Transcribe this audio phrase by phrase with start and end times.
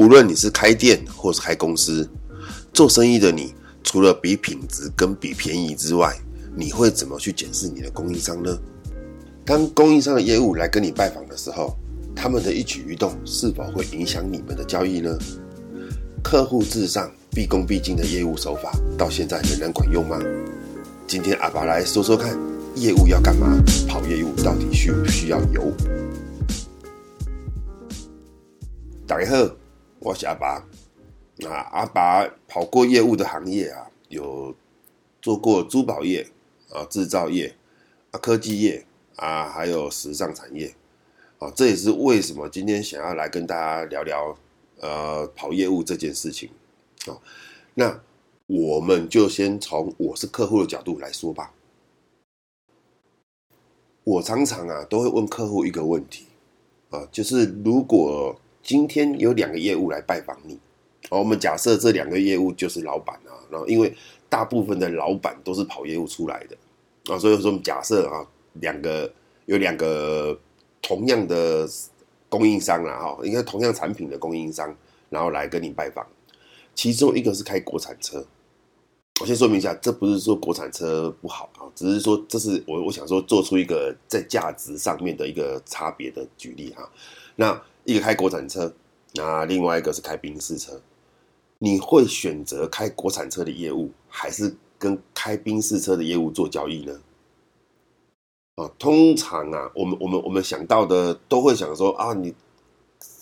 [0.00, 2.08] 无论你是开店或是开公司，
[2.72, 3.52] 做生意的你，
[3.84, 6.18] 除了比品质跟比便宜之外，
[6.56, 8.58] 你会怎么去检视你的供应商呢？
[9.44, 11.76] 当供应商的业务来跟你拜访的时候，
[12.16, 15.18] 他们的一举一动是否会影响你们的交易呢？
[16.22, 20.18] 客户至上、毕恭毕敬的业务手法，到现在仍然管用吗？
[21.06, 22.34] 今天阿爸来说说看，
[22.74, 23.62] 业务要干嘛？
[23.86, 25.70] 跑业务到底需不需要油？
[29.06, 29.50] 大家好，
[30.00, 30.66] 我是阿爸。
[31.36, 34.54] 那阿爸跑过业务的行业啊，有
[35.20, 36.26] 做过珠宝业
[36.70, 37.54] 啊、制造业
[38.10, 38.86] 啊、科技业
[39.16, 40.74] 啊，还有时尚产业
[41.38, 41.50] 啊。
[41.50, 44.36] 这也是为什么今天想要来跟大家聊聊。
[44.82, 46.48] 呃，跑业务这件事情，
[47.06, 47.20] 啊，
[47.74, 48.00] 那
[48.46, 51.52] 我们就先从我是客户的角度来说吧。
[54.04, 56.24] 我常常啊都会问客户一个问题
[56.88, 60.58] 啊，就是如果今天有两个业务来拜访你，
[61.10, 63.94] 哦，我们假设这两个业务就是老板啊，然后因为
[64.28, 69.12] 大部分的老板都是跑业务出来的啊，所以说我们假设啊，两个
[69.46, 70.38] 有两个
[70.80, 71.68] 同样的。
[72.30, 74.72] 供应商啦，哈，应该同样产品的供应商，
[75.08, 76.06] 然后来跟你拜访。
[76.76, 78.24] 其中一个是开国产车，
[79.20, 86.88] 我先说明一下，这不是说国产车不好啊，只是说这是我我想说做出一个在价值上面的一个差别的举例哈。
[87.34, 88.72] 那一个开国产车，
[89.14, 90.80] 那另外一个是开宾士车，
[91.58, 97.00] 你会选择开国产车的业务，还是跟开宾士车的业务做交易呢？
[98.78, 102.34] 通常啊，我们我们我们想到的都会想说啊，你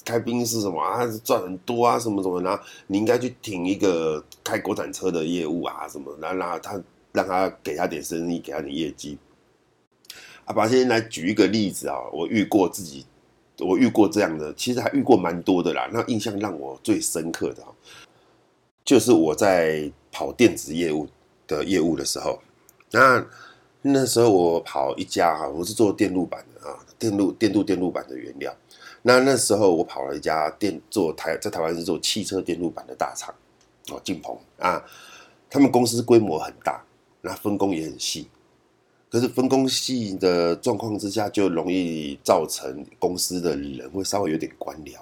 [0.04, 9.16] 开宾士什么啊，赚很多啊，什么什么，然后你应该去挺一个开国产车的业务啊，什么，然后让他让他给他点生意，给他点业绩。
[10.46, 13.06] 阿拔先来举一个例子啊，我遇过自己，
[13.58, 15.88] 我遇过这样的，其实还遇过蛮多的啦。
[15.92, 17.62] 那印象让我最深刻的，
[18.84, 21.08] 就是我在跑电子业务
[21.46, 22.40] 的业务的时候，
[22.90, 23.26] 那。
[23.80, 28.52] 那时候我跑一家哈，我是做电路板的啊，电路电镀电路板的原料。
[29.02, 33.32] 那那时候我跑了一家电做台在台湾是做汽车电路板的大厂
[33.90, 34.84] 哦，进鹏啊，
[35.48, 36.82] 他们公司规模很大，
[37.20, 38.28] 那分工也很细。
[39.10, 44.98] 可是分工细的状况之下，就容易造成公司的人会稍微有点官僚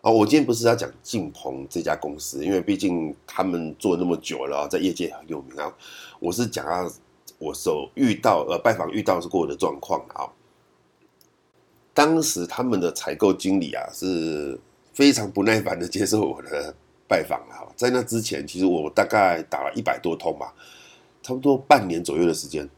[0.00, 0.10] 啊。
[0.10, 5.74] 我今天不是要讲晋鹏这家公司，因为毕竟他们做那么久了，在业界很有名啊。
[6.20, 6.90] 我是讲啊。
[7.40, 10.26] 我所遇到呃拜访遇到过的状况啊，
[11.94, 14.58] 当时他们的采购经理啊是
[14.92, 16.74] 非常不耐烦的接受我的
[17.06, 20.52] 拜访啊，在那之前，其实我大概打了一百多通吧，
[21.22, 22.68] 差不多半年左右的时间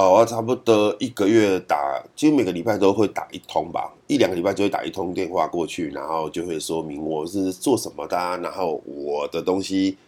[0.00, 9.98] 哦，我差不多一个月打，几乎每个礼拜都会打一通吧，一两个礼拜就会打一通电话过去，然后就会说明我是做什么的，然后我的东西。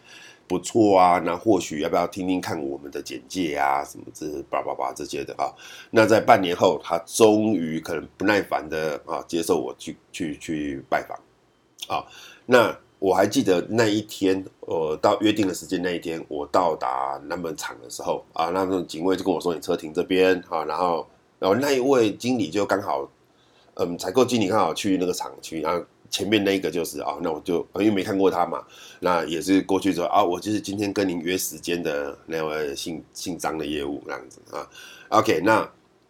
[0.45, 5.47] 不错啊，那或许要不要听听看我们的简介啊，什么这叭叭叭这些的啊？
[5.89, 11.17] 那在半年后，他终于可能不耐烦的啊，接受我去去去拜访
[11.87, 12.05] 啊。
[12.45, 21.05] 那我还记得那一天，呃，到约定的时间那一天，我到达南门厂的时候啊，那那警卫就跟我说：“你车停这边啊。”然后，
[21.37, 23.05] 然后那一位经理就刚好，
[23.73, 25.85] 嗯，采购经理刚好去那个厂区然后。
[26.09, 28.63] 前面那一个就是啊，那我就因为没看过他嘛，
[28.99, 34.69] 那也是过去之后啊，我就是今天跟您约时间的那位姓姓张的业务这样子啊。
[35.09, 35.67] OK，那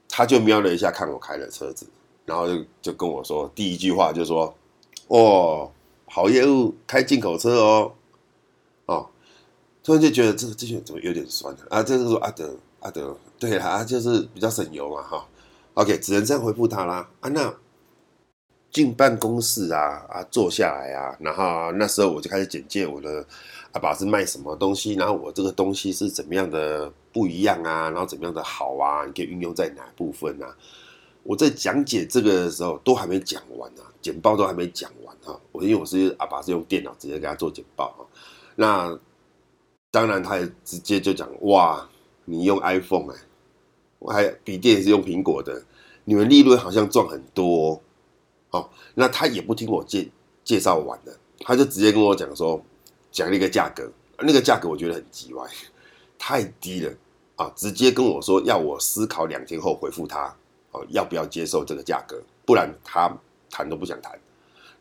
[0.09, 1.87] 他就瞄了一下，看我开了车子，
[2.25, 4.53] 然后就就跟我说第一句话就说
[5.07, 5.71] ：“哦，
[6.13, 7.91] 好业务，开进口车哦。”
[8.85, 9.09] 哦，
[9.83, 11.81] 突然就觉得这个这些怎么有点酸啊？
[11.81, 15.27] 这是说阿德阿德，对啊，就是比较省油嘛哈。
[15.73, 17.51] OK，只能这样回复他啦啊那。
[18.71, 23.23] 进办公室啊啊，坐下来啊，然后那时候我就开始简介我的
[23.71, 30.57] 阿爸是卖什么东西，然后我这个东西是怎么样的不一样啊，然后怎么样的好啊，你可以运用在哪部分啊？
[31.21, 35.39] 我在讲解这个的时候都还没讲完啊，简报都还没讲完啊。
[35.51, 38.01] 我因为我是阿爸是用电脑直接给他做简报啊，
[38.55, 38.99] 那
[39.91, 41.89] 当然他也直接就讲哇，
[42.25, 43.17] 你用 iPhone 哎，
[43.99, 45.63] 我还笔电是用苹果的，
[46.05, 47.81] 你们利润好像赚很多哦。
[48.51, 50.09] 哦，那他也不听我介
[50.43, 52.63] 介绍完了，他就直接跟我讲说，
[53.11, 55.47] 讲了一个价格，那个价格我觉得很奇怪，
[56.19, 56.93] 太低了
[57.35, 57.51] 啊！
[57.55, 60.35] 直接跟我说要我思考两天后回复他，
[60.71, 62.21] 哦，要不要接受这个价格？
[62.45, 63.11] 不然他
[63.49, 64.19] 谈都不想谈。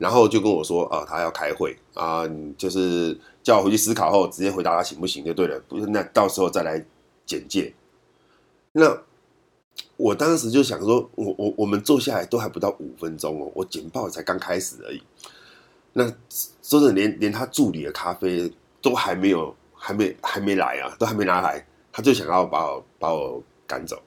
[0.03, 2.29] 然后就跟我说，啊，他要开会啊，
[2.59, 6.85] 就是叫我回去思考后直接回答他行不行就对了，不是那到时候再来
[7.25, 7.73] 简介。
[8.73, 8.99] 那。
[9.97, 15.01] 我当时就想说，我我我们坐下来都还不到五分钟哦，我简报才刚开始而已。
[15.93, 16.05] 那
[16.63, 18.53] 说真的，连连他助理的咖啡
[18.83, 24.03] 都还没有，还没还没来啊，都还没拿来，他就想要把我把我赶走。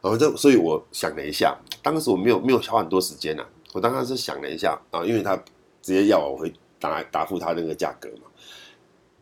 [0.00, 5.36] 然后这，所以我想了一下，当时我没有没有花很多时间呐、啊，我当时是想了一下啊，因为他
[5.82, 8.28] 直接要我回答答复他那个价格嘛，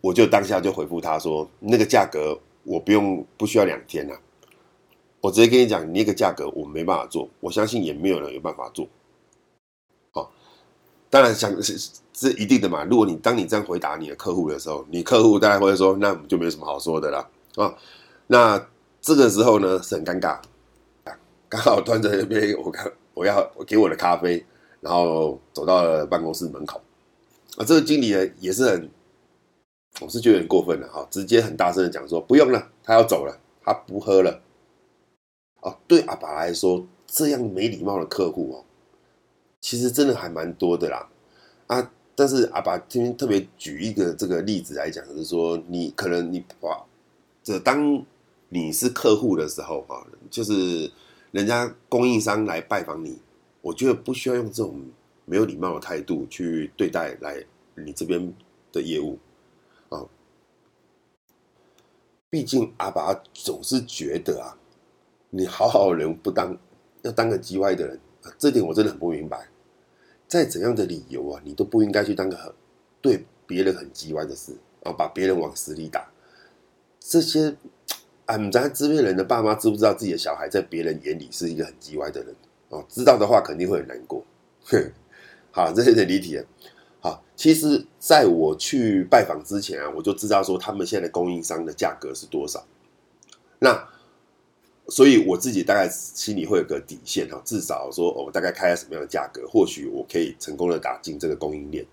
[0.01, 4.15] 我就当下就回复他说，那个价格我不用不需要两天呐、
[5.21, 8.87] 我直接跟你讲，你那个价格我没办法做，我相信也没有人有办法做。
[10.13, 10.31] 好，
[11.11, 11.77] 当然想是
[12.13, 17.75] 是一定的嘛，如果你当你这样回答你的客户的时候，你客户大概会说，那我们就没有什么好说的啦啊，
[18.29, 18.69] 那
[19.01, 20.41] 这个时候呢是很尴尬。
[21.49, 24.45] 刚好端着一杯，我看我要我给我的咖啡，
[24.79, 26.79] 然后走到了办公室门口。
[27.57, 28.91] 啊，这个经理呢也是很，
[30.03, 34.43] 我是觉得很过分了哈，直接很大声的讲说不用了，他要走了，他不喝了。
[35.63, 38.65] 哦，对阿爸来说，这样没礼貌的客户哦，
[39.63, 41.09] 其实真的还蛮多的啦。
[41.69, 46.85] 啊，但是阿爸今天特别举一个这个例子来讲，就是说你可能你哇，
[47.43, 48.05] 这当
[48.51, 50.93] 你是客户的时候哈，就是。
[51.37, 53.21] 人家供应商来拜访你，
[53.61, 54.89] 我觉得不需要用这种
[55.27, 57.45] 没有礼貌的态度去对待来
[57.75, 58.33] 你这边
[58.73, 59.19] 的业务
[59.91, 60.07] 啊。
[62.31, 64.57] 毕竟阿爸总是觉得啊，
[65.29, 66.57] 你好好的人不当，
[67.03, 68.01] 要当个叽歪的人，
[68.39, 69.47] 这点我真的很不明白。
[70.27, 72.51] 再怎样的理由啊，你都不应该去当个很
[73.03, 76.11] 对别人很叽歪的事啊，把别人往死里打。
[76.99, 77.55] 这些。
[78.27, 82.35] 俺们咱这边人的爸妈知不知道自己的小孩在别人眼里是一个很叽歪的人
[82.69, 82.85] 哦？
[82.89, 84.25] 知道的话肯定会很难过。
[84.65, 84.93] 哼，
[85.53, 86.45] 好，这有点离题了。
[87.01, 92.65] 好，其实在我去拜访之前啊，我就知道说他们现在的供应商的价格是多少。
[93.61, 93.89] 那
[94.89, 101.87] 所以我自己大概心里会有个底线哈，至少说我大概开了什么样的价格，或许我可以成功的打进这个供应链。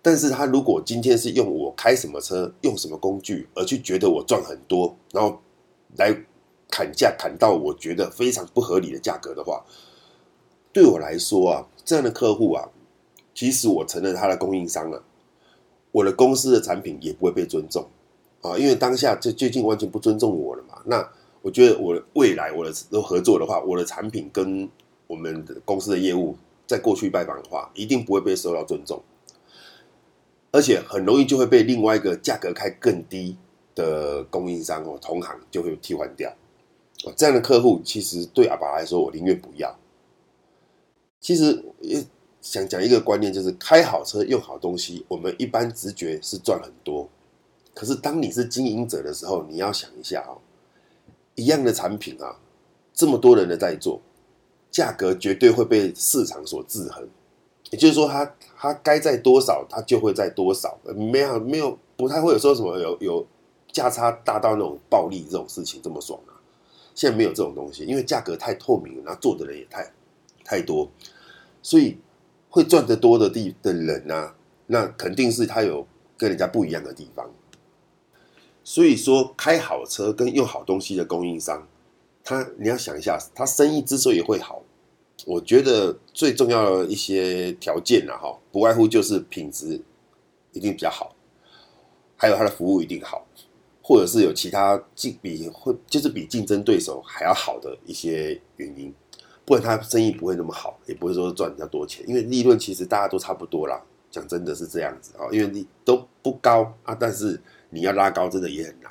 [0.00, 5.40] 但是他如果今天是用我开什么车、用什么工具，而去觉得我赚很多，然后
[5.96, 6.24] 来
[6.70, 9.64] 砍价砍到我觉得非常不合理的价格的话，
[10.72, 12.68] 对我来说啊，这样的客户啊，
[13.34, 15.02] 即使我成了他的供应商了，
[15.92, 17.88] 我的公司的产品也不会被尊重
[18.42, 20.80] 啊，因为当下就最近完全不尊重我了嘛。
[20.84, 21.10] 那
[21.42, 24.68] 我觉得我的未来我的合作的话，我的产品跟
[25.06, 26.36] 我们的公司的业务
[26.66, 29.02] 在过去拜访的话，一定不会被受到尊重。
[30.52, 33.36] 而且很容易就会被另外一个价格开更低
[33.80, 36.30] 的供应商哦，同行就会替换掉。
[37.16, 39.74] 这样的客户其实对阿爸来说，我宁愿不要。
[41.18, 42.04] 其实也
[42.42, 47.08] 想讲一个观念，就是开好车、用好东西，我们一般直觉是赚很多。
[47.74, 50.38] 可是当你是经营者的时候，你要想一下哦，
[51.34, 52.38] 一样的产品啊，
[52.92, 54.00] 这么多人的在做，
[54.70, 57.08] 价格绝对会被市场所制衡。
[57.70, 58.24] 也就是说他，
[58.56, 63.26] 他他该在多少，他就会在多少，没有没有不太会有说什么有有
[63.72, 66.34] 价差大到那种暴利这种事情这么爽啊！
[66.94, 69.92] 现在没有这种东西，因为价格太透明了，然后做的人也太
[70.44, 70.90] 太多，
[71.62, 71.98] 所以
[72.48, 74.34] 会赚得多的地的人呢、啊，
[74.66, 75.86] 那肯定是他有
[76.18, 77.30] 跟人家不一样的地方。
[78.62, 81.66] 所以说，开好车跟用好东西的供应商，
[82.22, 84.62] 他你要想一下，他生意之所以会好。
[85.26, 89.80] 我觉得最重要的一些条件呢，哈，不外乎就是品质
[90.52, 91.14] 一定比较好，
[92.16, 93.26] 还有他的服务一定好，
[93.82, 98.92] 或者是有其他竞比会就是比竞争对手还要好的一些原因，
[99.44, 103.82] 不然他生意不会那么好，也不会说赚比较多钱，因为利润其实大家都差不多啦。
[104.10, 108.90] 讲真的是这样子啊，因为你都不高啊，但是你要拉高真的也很难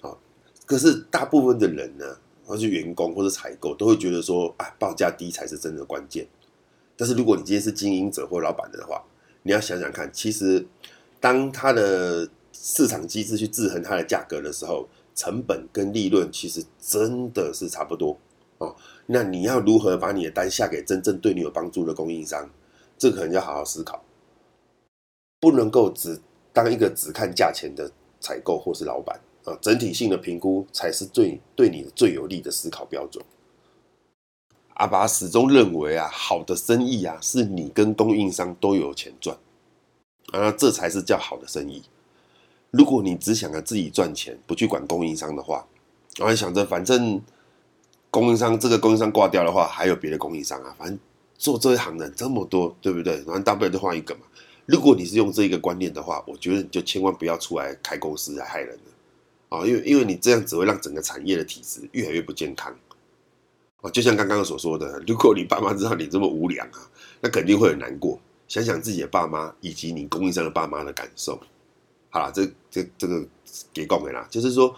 [0.00, 0.16] 啊。
[0.64, 2.16] 可是大部分的人呢，
[2.46, 6.24] 或是员工或者采购都会觉得说，啊，报价低才是真的关键。
[6.96, 9.02] 但是如果你今天是经营者或老板的话，
[9.42, 10.64] 你要想想看，其实
[11.18, 12.28] 当他的
[12.66, 18.16] 市场机制去制衡它的价格的时候，成本跟利润其实真的是差不多
[18.56, 18.74] 哦。
[19.04, 22.48] 那你要如何把你的单下给真正对你有帮助的供应商？
[22.96, 24.02] 这可能要好好思考，
[25.40, 26.18] 不能够只
[26.54, 29.20] 当一个只看价钱的采购或是老板。
[29.44, 33.22] 啊，整体性的评估才是最对你最有利的思考标准。
[34.76, 39.36] 阿拔始终认为啊，好的生意啊，是你跟供应商都有钱赚，
[40.32, 41.82] 啊，这才是叫好的生意。
[42.76, 45.64] 如果你只想着自己赚钱，不去管供应商的话，
[46.18, 47.22] 我还想着反正
[48.10, 50.98] 供应商这个供应商挂掉的话，还有别的供应商啊，反正
[51.38, 53.14] 做这一行的这么多，对不对？
[53.18, 54.22] 然后大不了就换一个嘛。
[54.66, 59.56] 如果你是用这一个观念的话，我觉得你就千万不要出来开公司来害人了。
[59.56, 62.74] 啊，因为因为你这样只会让整个产业的体质越来越不健康。
[63.82, 66.90] 啊，就像刚刚所说的，如果你爸妈知道你这么无良啊，
[67.20, 68.18] 那肯定会很难过。
[68.48, 71.38] 想想自己的爸妈以及你供应商的爸妈的感受。
[72.14, 73.26] 好了，这这这个
[73.72, 74.72] 给讲的啦，就是说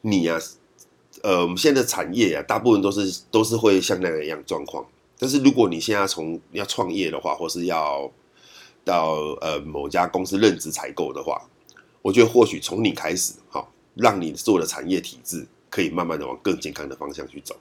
[0.00, 0.40] 你呀、啊，
[1.20, 4.82] 呃，我们现在的产业呀、啊，大部分都是都是会像那个一样状况。
[5.18, 8.10] 但是如果你现在从要创业的话，或是要
[8.82, 11.42] 到呃某家公司任职采购的话，
[12.00, 17.54] 我觉得或许从你开始，好，让你做的产业体制可以慢慢的往更健康的方向去走，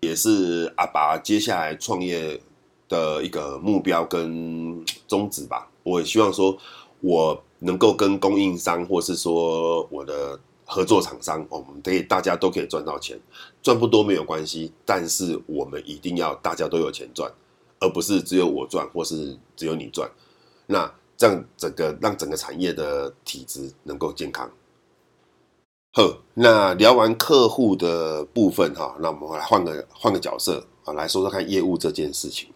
[0.00, 2.40] 也是阿拔接下来创业
[2.88, 5.70] 的一个目标跟 宗旨吧。
[5.84, 6.58] 我也希望说，
[7.00, 10.40] 我能够跟供应商，或是说我的。
[10.68, 13.16] 合作厂商，我们可以大家都可以赚到钱，
[13.62, 17.32] 赚不多没有关系，但是我们一定要大家都有钱赚，
[17.78, 20.10] 而不是只有我赚或是只有你赚。
[20.66, 24.50] 那这样整个让整个产业的体质能够健康。
[25.92, 32.48] 呵，那聊完客户的部分哈，那我们来换个换个角色啊，来说说看业务这件事情。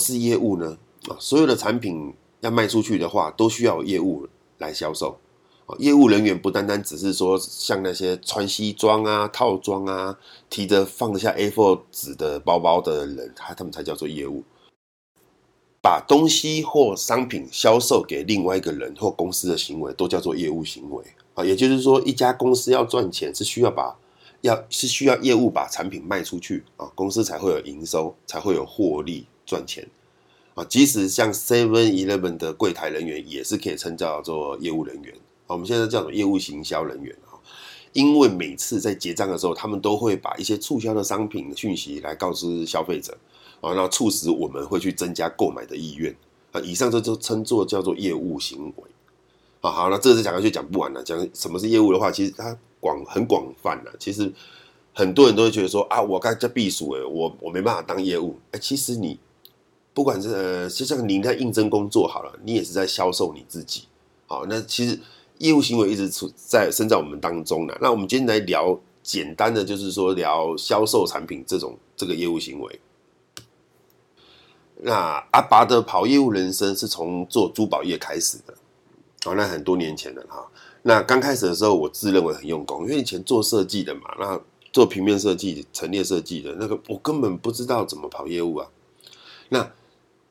[0.00, 0.78] 是业务呢
[1.10, 4.28] 啊，所有的产品要卖出去的话，都需要有业务
[4.58, 5.18] 来销售。
[5.78, 10.18] 业务人员不单单只是说像那些穿西装啊、套装啊、
[10.48, 14.42] 提着放得下 A4 纸的包包的人，他他们才叫做业务。
[15.82, 21.04] 把东西或商品销售给另外一个人或公司的行为，都叫做业务行为
[21.34, 21.44] 啊。
[21.44, 23.96] 也就是说，一家公司要赚钱，是需要把
[24.40, 29.86] 要是需要业务把产品卖出去啊，公司才会有营收，才会有获利赚钱
[30.58, 30.64] 啊。
[30.68, 35.14] 即使像 Seven Eleven 的柜台人员，也是可以称叫做业务人员。
[35.46, 37.32] 我们现在叫做业务行销人员啊，
[37.94, 43.16] 因为每次在结账的时候，他们都会把一些促销的商品的讯息来告知消费者
[43.62, 46.14] 啊，那促使我们会去增加购买的意愿
[46.52, 46.60] 啊。
[46.60, 48.84] 以上这就称作叫做业务行为
[49.62, 49.70] 啊。
[49.70, 51.02] 好，那这次讲下去讲不完了。
[51.02, 53.92] 讲什么是业务的话，其实它广很广泛了。
[53.98, 54.30] 其实
[54.92, 58.36] 很多人都会觉得说啊，我刚才避暑诶，我我没办法当业务。
[58.50, 59.18] 哎，其实你
[59.98, 63.88] 不管是呃，就像您在应征工作好了，你也是在销售你自己。
[64.28, 64.96] 好，那其实。
[65.38, 67.72] 业务行为一直处在身在我们当中呢。
[67.80, 72.80] 那我们今天来聊简单的，就是说聊销售产品这种这个业务行为。
[74.78, 78.54] 那阿拔的跑业务人生是从做珠宝业开始的，
[79.26, 80.44] 哦，那很多年前了哈。
[80.82, 84.40] 那刚开始的时候，我自认为很用功，因为以前做设计的嘛，那
[84.72, 88.68] 做平面设计、陈列设计的那个，我根本不知道怎么跑业务啊。
[89.50, 89.70] 那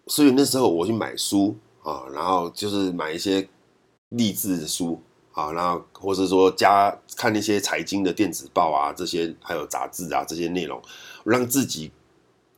[0.07, 3.47] 所以那时候我去买书啊，然后就是买一些。
[4.11, 4.97] 励志的书
[5.33, 10.81] 啊，然后或者说加看那些财经的电子报啊，这些还有杂志啊，这些内容，
[11.25, 11.91] 让自己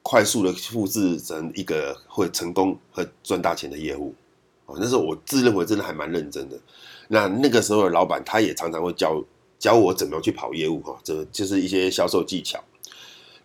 [0.04, 4.14] 快速的复制成一个会成功和赚大钱的业务
[4.68, 4.76] 啊。
[4.78, 6.60] 那时候我自认为真的还蛮认真的。
[7.08, 9.20] 那那个时候的老板他也常常会教
[9.58, 12.64] 教我怎么样去跑业务哈，这就是一些销售技巧。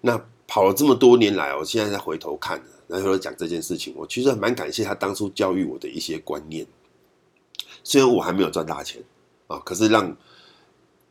[0.03, 6.67] 那跑了这么多年来，我现在再回头看，然后讲这件事情，我其实蛮感谢他当初教育我的一些观念。
[7.83, 9.03] 虽然我还没有赚大钱
[9.47, 10.17] 啊，可是让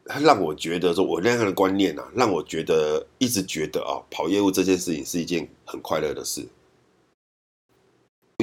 [0.06, 6.48] 他让我觉得说，我那样的观念啊，让我觉得一直觉得啊，跑业务这件事情是一件很快乐的事。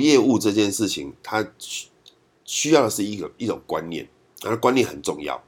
[0.01, 1.47] 业务这件事情，它
[2.45, 4.09] 需要的是一个一种观念，
[4.43, 5.43] 而观念很重要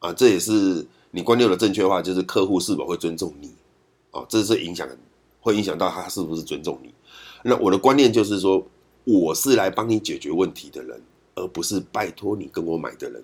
[0.00, 0.12] 啊。
[0.12, 3.54] 这也是你观念的正确的话，就是客户是否会尊重你
[4.10, 4.88] 啊，这是影响
[5.40, 6.92] 会影响到他是不是尊重你。
[7.42, 8.66] 那我的观念就是说，
[9.04, 11.00] 我是来帮你解决问题的人。
[11.40, 13.22] 而不是拜托你跟我买的人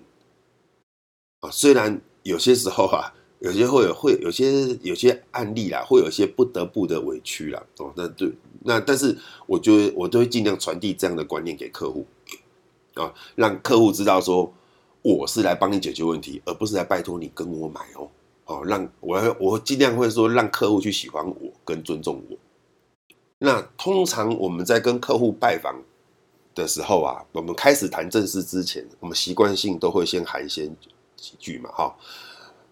[1.41, 7.91] 啊，虽然有些时候啊，有些会有会有些有些案例啦，会有些不得不的委屈啦哦。
[7.97, 8.31] 那对，
[8.61, 9.17] 那但是
[9.47, 12.05] 我就我都会尽量传递这样的观念给客户
[12.93, 14.53] 啊，让客户知道说
[15.01, 18.09] 我是来帮你解决问题，而不是来拜托你跟我买哦。
[18.45, 22.37] 哦，让我我尽量会说让客户去喜欢我跟尊重我。
[23.39, 25.75] 那通常我们在跟客户拜访
[26.53, 30.71] 的时候啊，我们开始谈正事之前，我们习惯性都会先寒暄
[31.17, 31.93] 几句嘛，哈，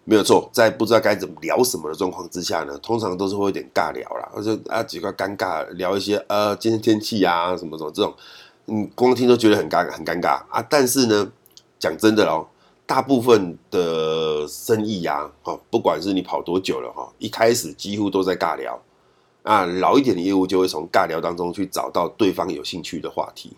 [0.05, 8.13] 没有错，在不知道该怎么聊什么的状况之下呢，通常都是会有点尬聊啦，或者啊几个尴尬聊一些呃今天天气啊什么什么这种，
[8.67, 10.65] 嗯，光听都觉得很尴很尴尬啊。
[10.69, 11.29] 但是呢，
[11.77, 12.47] 讲真的喽，
[12.85, 18.81] 大部分的生意啊，哈，不管是你跑多久了哈，一开始几乎都在尬聊
[19.43, 23.55] 啊，老一点的业务就会从尬聊当中去找到对方有兴趣的话题。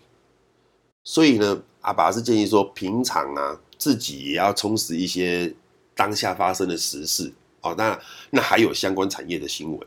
[1.04, 5.54] 所以呢，阿爸是建议说，平常啊，自己也要充实一些
[5.94, 7.74] 当下发生的时事哦。
[7.78, 7.98] 那，
[8.30, 9.80] 那还有相关产业的新闻，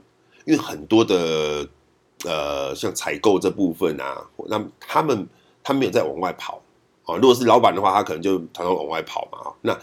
[0.46, 1.68] 因为很多的
[2.24, 5.28] 呃，像采购这部分啊，那他们
[5.62, 6.62] 他没有在往外跑
[7.04, 7.18] 啊。
[7.18, 9.78] 如果是老板的话，他可能就常常往外跑嘛，那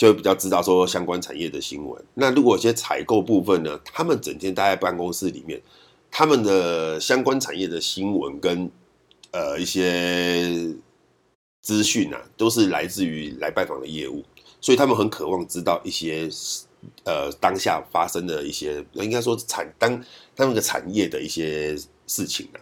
[0.00, 2.02] 就会比较知道说相关产业的新闻。
[2.14, 5.60] 那如果一些采购部分呢，他们整天待在办公室里面，
[6.10, 8.70] 他们的相关产业的新闻跟
[9.32, 10.74] 呃一些
[11.60, 14.24] 资讯啊，都是来自于来拜访的业务，
[14.58, 16.30] 所以他们很渴望知道一些
[17.04, 20.02] 呃当下发生的一些，应该说产当
[20.34, 21.76] 他们的产业的一些
[22.06, 22.56] 事情啊，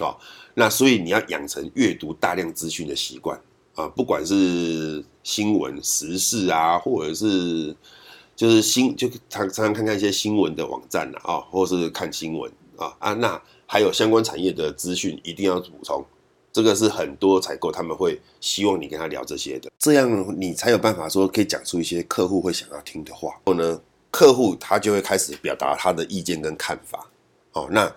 [0.00, 0.18] 哦，
[0.52, 3.40] 那所以你要养成阅读大量资讯的习惯
[3.74, 7.74] 啊，不管是新闻时事啊，或者是
[8.36, 16.04] 就是新就常常常看看一些新闻的网站啊，或是看新闻啊啊，那还有相关产业的资讯一定要补充。
[16.52, 23.30] 这个是很多采购他们会希望你跟他聊这些的，这样你才有办法说可以讲出一些客户会想要听的话。
[23.30, 27.08] 然后呢，客户他就会开始表达他的意见跟看法。
[27.52, 27.90] 哦，那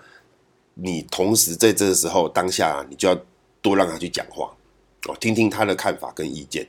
[0.75, 3.19] 你同时在这个时候当下，你就要
[3.61, 4.55] 多让他去讲话，
[5.07, 6.67] 哦，听听他的看法跟意见。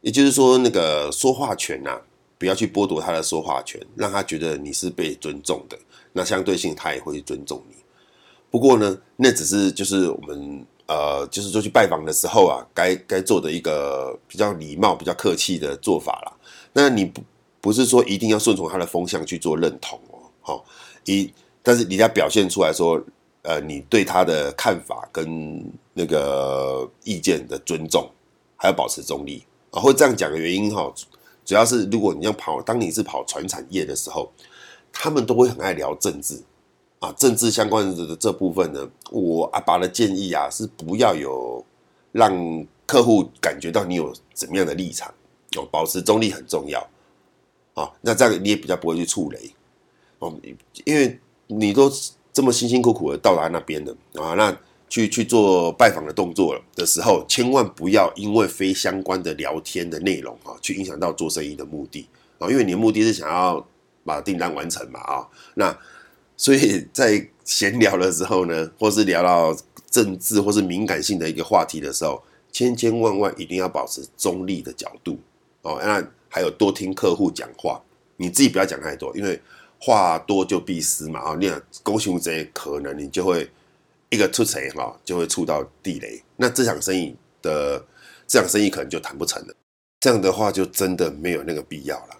[0.00, 2.00] 也就是说，那个说话权呐，
[2.38, 5.78] 不要去剥夺他的说话权，让他觉得你是被尊重的。
[6.12, 7.76] 那相对性，他也会尊重你。
[8.50, 10.64] 不过呢，那只是就是我们。
[10.88, 16.32] 呃，就是说去拜访的时候啊，该该做的一个比较礼貌、比较客气的做法啦。
[16.74, 17.20] 那你不
[17.60, 20.64] 不是说一定要顺从他的风向去做认同哦，好，
[21.04, 21.28] 一
[21.60, 23.02] 但是你要表现出来说，
[23.46, 28.10] 呃，你对他的看法跟那个意见的尊重，
[28.56, 29.80] 还要保持中立啊。
[29.80, 30.92] 会这样讲的原因哈，
[31.44, 34.32] 主要是如果你要跑，当你是跑传产业的时候，
[34.92, 36.42] 他们都会很爱聊政治。
[36.98, 41.64] 啊，政治相关的这部分呢，我阿爸的建议啊，是不要有
[42.10, 45.12] 让客户感觉到你有怎么样的立场
[45.56, 46.80] 哦，保持中立很重要
[47.74, 47.92] 啊。
[48.00, 49.54] 那这样你也比较不会去触雷
[50.18, 50.34] 哦，
[50.84, 51.92] 因为你都
[52.36, 54.54] 这么辛辛苦苦的到达那边了啊，那
[54.90, 62.06] 去去做拜访的动作了的时候，千万不要因为非相关的聊天的内容啊，去影响到做生意的目的
[62.38, 63.66] 啊，因为你的目的是想要
[64.04, 65.74] 把订单完成嘛啊，那。
[66.38, 69.56] 所以在闲聊的时候呢， 或是聊到
[69.90, 75.18] 政治或是敏感性的一个话题的时候，千千万万一定要保持中立的角度
[75.62, 75.80] 哦。
[75.82, 77.80] 那还有多听客户讲话，
[78.18, 79.40] 你自己不要讲太多，因为
[79.80, 81.36] 话多就必失嘛啊。
[81.38, 83.50] 你勾熊贼可能你就会
[84.10, 87.84] 一个出贼哈，就会触到地雷，那这场生意的
[88.26, 89.54] 这场生意可能就谈不成了。
[90.00, 92.16] 这样的话就真的没有那个必要了。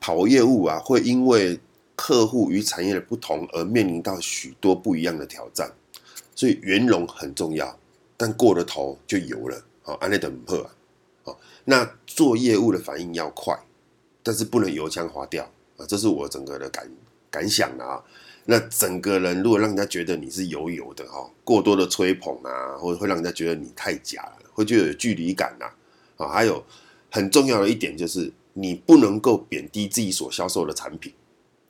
[0.00, 1.58] 跑业务啊，会因为
[1.96, 5.72] 客户与产业的不同而面临到许多不一样的挑战，
[6.34, 7.78] 所以圆融很重要，
[8.16, 9.64] 但过了头就油了。
[9.82, 10.74] 好，安内等破啊。
[11.22, 13.58] 好，那做业务的反应要快，
[14.24, 15.44] 但是不能油腔滑调
[15.76, 16.90] 啊，这是我整个的感
[17.30, 18.02] 感想啊。
[18.46, 25.66] 那整个人如果让人家觉得你是油油的哈，过多的吹捧啊，或者会让人家觉得你太假了，会觉得有距离感呐。
[26.16, 26.64] 啊，还有
[27.12, 28.32] 很重要的一点就是。
[28.56, 31.12] 你不能够贬低自己所销售的产品，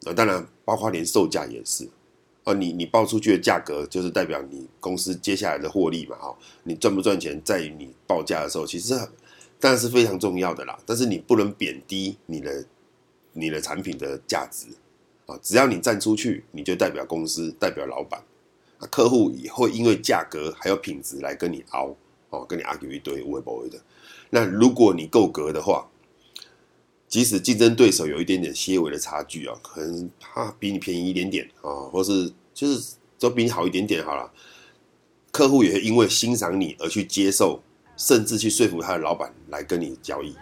[0.04, 1.88] 啊，当然包括连售价也是，
[2.42, 8.94] 啊，你你报出去的价格就是代表你公司接下来的获利嘛，哈，你赚不赚钱在于你报价的时候，其实
[9.64, 12.66] 当然是非常重要的啦，但是你不能贬低你的
[13.32, 14.66] 你的产品的价值，
[15.24, 18.22] 啊，只要你站出去，你就代表公司，代表老板，
[18.90, 21.96] 客户也会因为价格还有品质来跟你拗，
[22.28, 23.80] 哦，跟你 argue 一堆，会不会的？
[24.28, 25.88] 那如果你够格的话。
[27.06, 34.32] 即使竞争对手有一点点些微的差距啊，可能他比你便宜一点点啊，或是就是都比你好一点点好了，
[35.30, 37.62] 客户也会因为欣赏你而去接受，
[37.96, 40.34] 甚至去说服他的老板来跟你交易。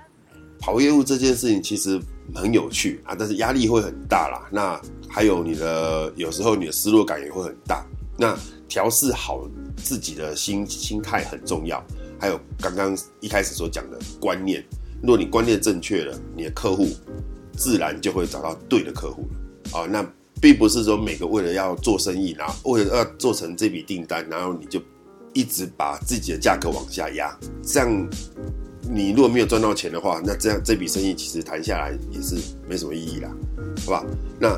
[0.58, 2.00] 跑业务这件事情其实
[2.34, 4.48] 很有趣啊，但是压力会很大啦。
[4.52, 7.84] 那还有你的有时候你的失落感也会很大。
[8.16, 8.38] 那
[8.68, 11.84] 调试好自己的心心态很重要。
[12.20, 14.64] 还有刚刚一开始所讲的观念。
[15.02, 16.86] 如果你观念正确了，你的客户
[17.56, 19.26] 自然就会找到对的客户
[19.72, 19.86] 了啊。
[19.86, 20.08] 那
[20.40, 24.80] 并不是说每个为了要做生意，然后为了要做成这笔订单，然后你就
[25.32, 27.36] 一直把自己的价格往下压。
[27.62, 28.08] 这样
[28.90, 32.36] 你如果没有赚到钱的话，那这样这笔生意其实谈下来也是
[32.68, 33.30] 没什么意义啦，
[33.86, 34.04] 好吧？
[34.38, 34.48] 那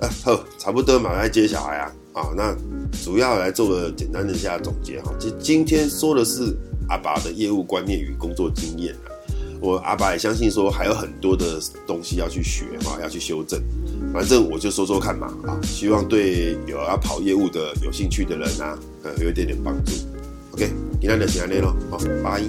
[0.00, 1.92] 呃呵，差不多马上揭晓啊。
[2.14, 2.56] 啊，那
[3.02, 5.12] 主要来做个简单的一下总结哈。
[5.18, 6.54] 其实今天说的是
[6.88, 8.94] 阿爸的业务观念与工作经验。
[9.60, 11.58] 我阿爸也相信说还有很多的
[11.88, 13.60] 东西要去学哈，要去修正。
[14.12, 19.92] 反正我就说说看嘛啊，希望对有要跑业务的有兴趣的人啊，呃，有一点点帮助。
[20.54, 22.44] OK，你那点先聊喽，好，拜。